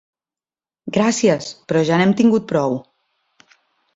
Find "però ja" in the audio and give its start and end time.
1.71-2.01